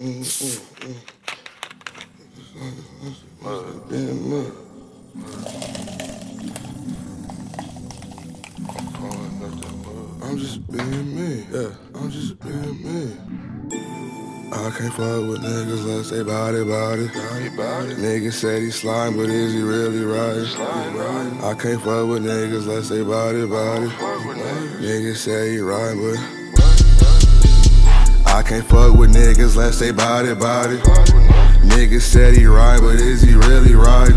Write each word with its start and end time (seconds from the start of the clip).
I'm 0.00 0.22
just 10.38 10.70
being 10.70 11.16
me, 11.16 11.46
yeah. 11.50 11.72
I'm 11.96 12.10
just 12.12 12.38
being 12.38 12.78
me. 12.84 13.16
I 14.52 14.70
can't 14.70 14.94
fuck 14.94 15.26
with 15.26 15.42
niggas 15.42 15.82
unless 15.82 16.10
they 16.10 16.22
body 16.22 16.62
body. 16.62 17.08
Niggas 17.96 18.34
said 18.34 18.62
he 18.62 18.70
slime, 18.70 19.16
but 19.16 19.28
is 19.28 19.52
he 19.52 19.62
really 19.62 20.04
right? 20.04 20.46
I 21.42 21.54
can't 21.54 21.82
fuck 21.82 22.06
with 22.06 22.22
niggas 22.24 22.68
unless 22.68 22.88
they 22.88 23.02
body 23.02 23.46
body. 23.46 23.88
Niggas 24.78 25.16
say 25.16 25.54
he 25.54 25.58
right, 25.58 25.96
but 25.96 26.37
can't 28.48 28.64
fuck 28.64 28.96
with 28.96 29.14
niggas 29.14 29.56
unless 29.56 29.78
they 29.78 29.90
body 29.90 30.34
body. 30.34 30.78
Niggas 31.68 32.00
said 32.00 32.34
he 32.34 32.46
right, 32.46 32.80
but 32.80 32.94
is 32.94 33.20
he 33.20 33.34
really 33.34 33.74
right? 33.74 34.08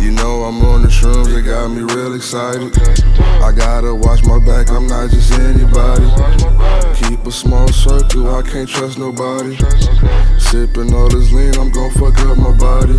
You 0.00 0.10
know 0.10 0.44
I'm 0.44 0.64
on 0.64 0.80
the 0.80 0.88
shrooms, 0.88 1.36
it 1.36 1.42
got 1.42 1.68
me 1.68 1.82
real 1.82 2.14
excited. 2.14 2.72
I 3.44 3.52
gotta 3.52 3.94
watch 3.94 4.24
my 4.24 4.38
back, 4.38 4.70
I'm 4.70 4.86
not 4.86 5.10
just 5.10 5.32
anybody. 5.34 6.08
Keep 6.96 7.26
a 7.26 7.30
small 7.30 7.68
circle, 7.68 8.34
I 8.34 8.40
can't 8.40 8.66
trust 8.66 8.98
nobody. 8.98 9.58
Sipping 10.38 10.94
all 10.94 11.10
this 11.10 11.30
lean, 11.30 11.54
I'm 11.60 11.70
gon' 11.70 11.90
fuck 11.90 12.18
up 12.20 12.38
my 12.38 12.56
body. 12.56 12.96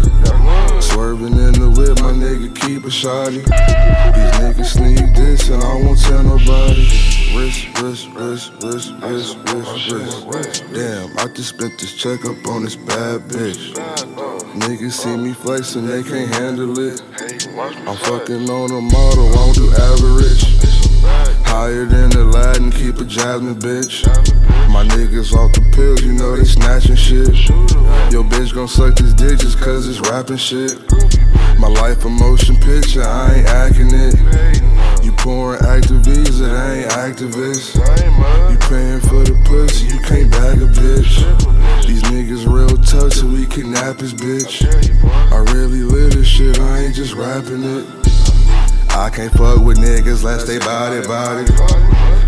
Swerving 0.80 1.34
in 1.34 1.54
the 1.58 1.74
whip, 1.76 2.00
my 2.00 2.14
nigga 2.14 2.54
keep 2.62 2.84
a 2.84 2.94
shotty. 2.94 3.42
These 3.42 4.34
niggas 4.38 4.74
sneak 4.74 5.16
this 5.16 5.50
and 5.50 5.64
I 5.64 5.74
won't 5.82 6.00
tell 6.00 6.22
nobody. 6.22 7.23
Wrist, 7.84 8.08
wrist, 8.14 8.54
wrist, 8.64 8.94
wrist, 9.02 9.38
wrist, 9.52 10.26
wrist. 10.26 10.64
Damn, 10.74 11.18
I 11.18 11.28
just 11.28 11.50
spent 11.50 11.78
this 11.78 11.94
check 11.94 12.24
up 12.24 12.48
on 12.48 12.64
this 12.64 12.78
bad 12.78 13.20
bitch. 13.28 13.74
Niggas 14.56 14.94
see 14.94 15.18
me 15.18 15.34
flexing, 15.34 15.86
they 15.86 16.02
can't 16.02 16.34
handle 16.34 16.80
it. 16.80 17.02
I'm 17.86 17.98
fucking 17.98 18.50
on 18.50 18.72
a 18.72 18.80
model, 18.80 19.28
I 19.28 19.36
don't 19.36 19.56
do 19.56 19.70
average. 19.74 20.44
Higher 21.44 21.84
than 21.84 22.14
Aladdin, 22.14 22.72
keep 22.72 23.00
a 23.00 23.04
Jasmine 23.04 23.60
bitch. 23.60 24.08
My 24.72 24.86
niggas 24.86 25.34
off 25.34 25.52
the 25.52 25.70
pills, 25.76 26.02
you 26.04 26.14
know 26.14 26.38
they 26.38 26.46
snatching 26.46 26.96
shit. 26.96 27.50
Yo, 28.14 28.24
bitch 28.24 28.54
gon' 28.54 28.70
suck 28.70 28.96
this 28.96 29.14
dick 29.14 29.40
just 29.40 29.60
cause 29.60 29.90
it's 29.90 30.00
rapping 30.10 30.38
shit. 30.38 30.80
My 31.60 31.68
life 31.68 32.06
a 32.06 32.10
motion 32.10 32.56
picture, 32.56 33.04
I 33.04 33.36
ain't 33.36 33.48
acting 33.48 33.90
it. 33.92 34.93
Activist. 37.24 37.76
You 38.52 38.58
paying 38.70 39.00
for 39.00 39.24
the 39.24 39.40
pussy, 39.46 39.88
you 39.88 40.00
can't 40.02 40.32
bag 40.32 40.62
a 40.62 40.68
bitch. 40.68 41.86
These 41.88 42.04
niggas 42.04 42.52
real 42.52 42.78
tough, 42.84 43.14
so 43.14 43.28
we 43.28 43.46
kidnap 43.46 44.00
his 44.00 44.14
bitch. 44.14 44.64
I 45.32 45.38
really 45.54 45.84
live 45.84 46.14
this 46.14 46.28
shit, 46.28 46.60
I 46.60 46.80
ain't 46.80 46.96
just 46.96 47.14
rapping 47.14 47.64
it. 47.64 47.86
I 48.90 49.10
can't 49.10 49.32
fuck 49.34 49.64
with 49.64 49.78
niggas 49.78 50.20
unless 50.20 50.46
they 50.46 50.60
body 50.60 51.06
body. 51.08 51.46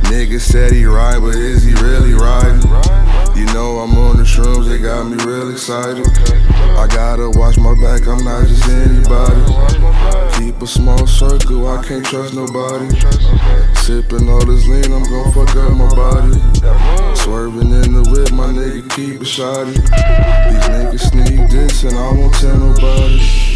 Niggas 0.10 0.42
said 0.42 0.72
he 0.72 0.86
right, 0.86 1.20
but 1.20 1.36
is 1.36 1.64
he 1.64 1.74
really 1.76 2.14
right? 2.14 2.56
You 3.36 3.46
know 3.48 3.80
I'm 3.80 3.96
on 3.98 4.18
the 4.18 4.24
shrooms, 4.24 4.68
they 4.68 4.80
got 4.80 5.04
me 5.04 5.24
real 5.24 5.52
excited. 5.52 6.08
I 6.78 6.88
gotta 6.88 7.30
watch 7.32 7.58
my 7.58 7.74
back, 7.76 8.08
I'm 8.08 8.24
not 8.24 8.48
just 8.48 8.68
anybody. 8.70 10.35
A 10.66 10.68
small 10.68 11.06
circle, 11.06 11.68
I 11.68 11.84
can't 11.84 12.04
trust 12.04 12.34
nobody. 12.34 12.90
Sipping 13.76 14.28
all 14.28 14.44
this 14.44 14.68
lean, 14.68 14.92
I'm 14.92 15.04
gon' 15.04 15.32
fuck 15.32 15.56
up 15.58 15.72
my 15.74 15.88
body. 15.94 16.42
Swerving 17.16 17.70
in 17.70 17.94
the 17.94 18.04
whip, 18.10 18.32
my 18.32 18.48
nigga 18.48 18.90
keep 18.96 19.22
a 19.22 19.26
shotty. 19.26 19.76
These 19.76 20.66
niggas 20.74 21.12
sneak 21.12 21.52
this 21.52 21.84
and 21.84 21.96
I 21.96 22.12
won't 22.14 22.34
tell 22.34 22.58
nobody. 22.58 23.55